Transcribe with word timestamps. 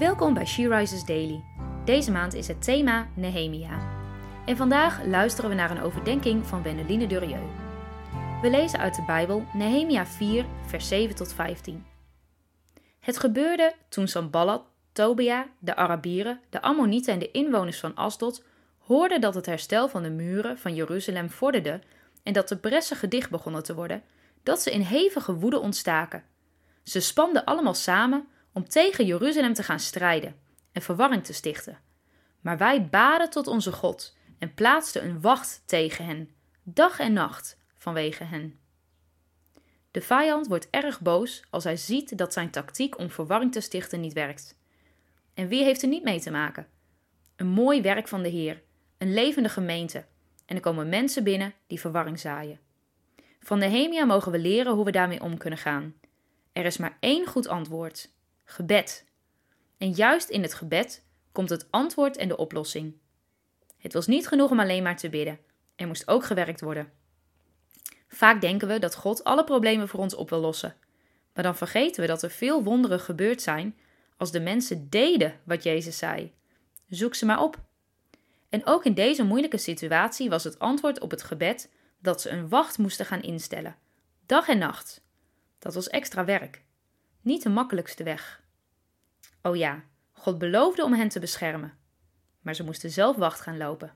Welkom 0.00 0.34
bij 0.34 0.46
She 0.46 0.68
Rises 0.68 1.04
Daily. 1.04 1.44
Deze 1.84 2.10
maand 2.10 2.34
is 2.34 2.48
het 2.48 2.62
thema 2.62 3.08
Nehemia. 3.14 3.78
En 4.46 4.56
vandaag 4.56 5.04
luisteren 5.04 5.50
we 5.50 5.56
naar 5.56 5.70
een 5.70 5.82
overdenking 5.82 6.46
van 6.46 6.62
Wendeline 6.62 7.06
Durieux. 7.06 7.52
We 8.42 8.50
lezen 8.50 8.78
uit 8.78 8.94
de 8.94 9.02
Bijbel 9.06 9.46
Nehemia 9.52 10.06
4, 10.06 10.44
vers 10.66 10.88
7 10.88 11.16
tot 11.16 11.32
15. 11.32 11.86
Het 13.00 13.18
gebeurde 13.18 13.74
toen 13.88 14.08
Sanballat, 14.08 14.62
Tobia, 14.92 15.46
de 15.58 15.76
Arabieren, 15.76 16.40
de 16.50 16.62
Ammonieten 16.62 17.12
en 17.12 17.18
de 17.18 17.30
inwoners 17.30 17.80
van 17.80 17.94
Asdod 17.94 18.44
hoorden 18.78 19.20
dat 19.20 19.34
het 19.34 19.46
herstel 19.46 19.88
van 19.88 20.02
de 20.02 20.10
muren 20.10 20.58
van 20.58 20.74
Jeruzalem 20.74 21.30
vorderde 21.30 21.80
en 22.22 22.32
dat 22.32 22.48
de 22.48 22.56
bressen 22.56 22.96
gedicht 22.96 23.30
begonnen 23.30 23.62
te 23.62 23.74
worden, 23.74 24.02
dat 24.42 24.60
ze 24.60 24.70
in 24.70 24.80
hevige 24.80 25.34
woede 25.34 25.58
ontstaken. 25.58 26.24
Ze 26.82 27.00
spanden 27.00 27.44
allemaal 27.44 27.74
samen 27.74 28.28
om 28.52 28.68
tegen 28.68 29.06
Jeruzalem 29.06 29.54
te 29.54 29.62
gaan 29.62 29.80
strijden 29.80 30.36
en 30.72 30.82
verwarring 30.82 31.24
te 31.24 31.32
stichten. 31.32 31.78
Maar 32.40 32.58
wij 32.58 32.88
baden 32.88 33.30
tot 33.30 33.46
onze 33.46 33.72
God 33.72 34.16
en 34.38 34.54
plaatsten 34.54 35.04
een 35.04 35.20
wacht 35.20 35.62
tegen 35.66 36.04
hen, 36.04 36.30
dag 36.62 36.98
en 36.98 37.12
nacht, 37.12 37.58
vanwege 37.76 38.24
hen. 38.24 38.58
De 39.90 40.00
vijand 40.00 40.46
wordt 40.46 40.70
erg 40.70 41.00
boos 41.00 41.42
als 41.50 41.64
hij 41.64 41.76
ziet 41.76 42.18
dat 42.18 42.32
zijn 42.32 42.50
tactiek 42.50 42.98
om 42.98 43.10
verwarring 43.10 43.52
te 43.52 43.60
stichten 43.60 44.00
niet 44.00 44.12
werkt. 44.12 44.58
En 45.34 45.48
wie 45.48 45.64
heeft 45.64 45.82
er 45.82 45.88
niet 45.88 46.04
mee 46.04 46.20
te 46.20 46.30
maken? 46.30 46.66
Een 47.36 47.46
mooi 47.46 47.82
werk 47.82 48.08
van 48.08 48.22
de 48.22 48.28
Heer, 48.28 48.62
een 48.98 49.14
levende 49.14 49.48
gemeente, 49.48 50.04
en 50.46 50.56
er 50.56 50.62
komen 50.62 50.88
mensen 50.88 51.24
binnen 51.24 51.54
die 51.66 51.80
verwarring 51.80 52.20
zaaien. 52.20 52.60
Van 53.40 53.58
Nehemia 53.58 54.04
mogen 54.04 54.32
we 54.32 54.38
leren 54.38 54.72
hoe 54.72 54.84
we 54.84 54.90
daarmee 54.90 55.22
om 55.22 55.38
kunnen 55.38 55.58
gaan. 55.58 55.94
Er 56.52 56.64
is 56.64 56.76
maar 56.76 56.96
één 57.00 57.26
goed 57.26 57.48
antwoord: 57.48 58.10
gebed. 58.50 59.04
En 59.78 59.90
juist 59.90 60.28
in 60.28 60.42
het 60.42 60.54
gebed 60.54 61.04
komt 61.32 61.50
het 61.50 61.66
antwoord 61.70 62.16
en 62.16 62.28
de 62.28 62.36
oplossing. 62.36 62.96
Het 63.78 63.92
was 63.92 64.06
niet 64.06 64.28
genoeg 64.28 64.50
om 64.50 64.60
alleen 64.60 64.82
maar 64.82 64.96
te 64.96 65.08
bidden. 65.08 65.38
Er 65.76 65.86
moest 65.86 66.08
ook 66.08 66.24
gewerkt 66.24 66.60
worden. 66.60 66.92
Vaak 68.08 68.40
denken 68.40 68.68
we 68.68 68.78
dat 68.78 68.94
God 68.94 69.24
alle 69.24 69.44
problemen 69.44 69.88
voor 69.88 70.00
ons 70.00 70.14
op 70.14 70.30
wil 70.30 70.40
lossen. 70.40 70.76
Maar 71.34 71.44
dan 71.44 71.56
vergeten 71.56 72.00
we 72.00 72.06
dat 72.06 72.22
er 72.22 72.30
veel 72.30 72.62
wonderen 72.62 73.00
gebeurd 73.00 73.42
zijn 73.42 73.78
als 74.16 74.30
de 74.30 74.40
mensen 74.40 74.90
deden 74.90 75.40
wat 75.44 75.62
Jezus 75.62 75.98
zei. 75.98 76.32
Zoek 76.88 77.14
ze 77.14 77.26
maar 77.26 77.42
op. 77.42 77.58
En 78.48 78.66
ook 78.66 78.84
in 78.84 78.94
deze 78.94 79.24
moeilijke 79.24 79.58
situatie 79.58 80.28
was 80.28 80.44
het 80.44 80.58
antwoord 80.58 81.00
op 81.00 81.10
het 81.10 81.22
gebed 81.22 81.70
dat 81.98 82.20
ze 82.20 82.30
een 82.30 82.48
wacht 82.48 82.78
moesten 82.78 83.06
gaan 83.06 83.22
instellen, 83.22 83.76
dag 84.26 84.48
en 84.48 84.58
nacht. 84.58 85.02
Dat 85.58 85.74
was 85.74 85.88
extra 85.88 86.24
werk. 86.24 86.62
Niet 87.22 87.42
de 87.42 87.48
makkelijkste 87.48 88.04
weg. 88.04 88.42
Oh 89.42 89.56
ja, 89.56 89.82
God 90.12 90.38
beloofde 90.38 90.84
om 90.84 90.92
hen 90.92 91.08
te 91.08 91.20
beschermen, 91.20 91.72
maar 92.40 92.54
ze 92.54 92.64
moesten 92.64 92.90
zelf 92.90 93.16
wacht 93.16 93.40
gaan 93.40 93.56
lopen. 93.56 93.94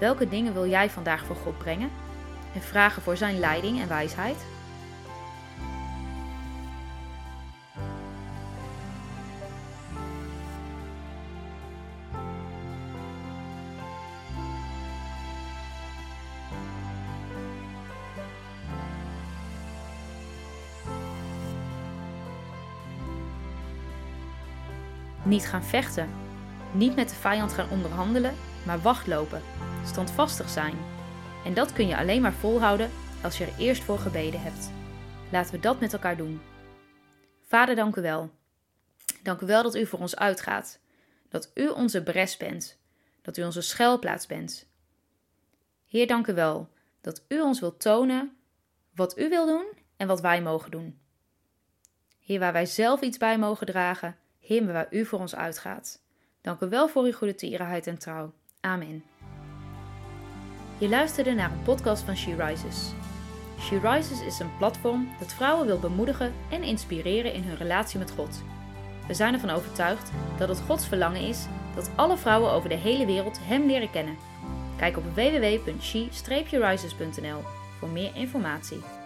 Welke 0.00 0.28
dingen 0.28 0.52
wil 0.52 0.66
jij 0.66 0.90
vandaag 0.90 1.24
voor 1.24 1.36
God 1.36 1.58
brengen 1.58 1.90
en 2.54 2.62
vragen 2.62 3.02
voor 3.02 3.16
Zijn 3.16 3.38
leiding 3.38 3.80
en 3.80 3.88
wijsheid? 3.88 4.59
Niet 25.24 25.46
gaan 25.46 25.64
vechten, 25.64 26.10
niet 26.72 26.96
met 26.96 27.08
de 27.08 27.14
vijand 27.14 27.52
gaan 27.52 27.70
onderhandelen, 27.70 28.34
maar 28.66 28.80
wachtlopen, 28.80 29.42
standvastig 29.86 30.48
zijn. 30.48 30.74
En 31.44 31.54
dat 31.54 31.72
kun 31.72 31.86
je 31.86 31.96
alleen 31.96 32.22
maar 32.22 32.32
volhouden 32.32 32.90
als 33.22 33.38
je 33.38 33.44
er 33.44 33.58
eerst 33.58 33.82
voor 33.82 33.98
gebeden 33.98 34.42
hebt. 34.42 34.70
Laten 35.30 35.54
we 35.54 35.60
dat 35.60 35.80
met 35.80 35.92
elkaar 35.92 36.16
doen. 36.16 36.40
Vader, 37.46 37.74
dank 37.74 37.96
u 37.96 38.02
wel. 38.02 38.30
Dank 39.22 39.40
u 39.40 39.46
wel 39.46 39.62
dat 39.62 39.74
u 39.74 39.86
voor 39.86 39.98
ons 39.98 40.16
uitgaat. 40.16 40.80
Dat 41.28 41.50
u 41.54 41.68
onze 41.68 42.02
bres 42.02 42.36
bent. 42.36 42.78
Dat 43.22 43.36
u 43.36 43.42
onze 43.42 43.60
schuilplaats 43.60 44.26
bent. 44.26 44.68
Heer, 45.86 46.06
dank 46.06 46.26
u 46.26 46.34
wel 46.34 46.68
dat 47.00 47.24
u 47.28 47.40
ons 47.40 47.60
wilt 47.60 47.80
tonen 47.80 48.36
wat 48.94 49.18
u 49.18 49.28
wil 49.28 49.46
doen 49.46 49.66
en 49.96 50.06
wat 50.06 50.20
wij 50.20 50.42
mogen 50.42 50.70
doen. 50.70 51.00
Heer, 52.18 52.38
waar 52.38 52.52
wij 52.52 52.66
zelf 52.66 53.00
iets 53.00 53.18
bij 53.18 53.38
mogen 53.38 53.66
dragen, 53.66 54.16
Heer, 54.50 54.72
waar 54.72 54.86
u 54.90 55.04
voor 55.04 55.18
ons 55.18 55.36
uitgaat. 55.36 56.02
Dank 56.40 56.60
u 56.60 56.68
wel 56.68 56.88
voor 56.88 57.04
uw 57.04 57.12
goede 57.12 57.34
tierenheid 57.34 57.86
en 57.86 57.98
trouw. 57.98 58.32
Amen. 58.60 59.04
Je 60.78 60.88
luisterde 60.88 61.32
naar 61.32 61.52
een 61.52 61.62
podcast 61.62 62.02
van 62.02 62.16
She 62.16 62.34
Rises. 62.34 62.92
She 63.60 63.78
Rises 63.78 64.22
is 64.22 64.38
een 64.38 64.56
platform 64.58 65.08
dat 65.18 65.32
vrouwen 65.32 65.66
wil 65.66 65.78
bemoedigen 65.78 66.32
en 66.50 66.62
inspireren 66.62 67.32
in 67.32 67.42
hun 67.42 67.56
relatie 67.56 67.98
met 67.98 68.10
God. 68.10 68.42
We 69.06 69.14
zijn 69.14 69.34
ervan 69.34 69.50
overtuigd 69.50 70.10
dat 70.38 70.48
het 70.48 70.60
Gods 70.60 70.86
verlangen 70.86 71.22
is 71.22 71.46
dat 71.74 71.90
alle 71.96 72.16
vrouwen 72.16 72.50
over 72.50 72.68
de 72.68 72.74
hele 72.74 73.06
wereld 73.06 73.38
Hem 73.42 73.66
leren 73.66 73.90
kennen. 73.90 74.16
Kijk 74.76 74.96
op 74.96 75.04
www.she-rises.nl 75.14 77.42
voor 77.78 77.88
meer 77.88 78.16
informatie. 78.16 78.99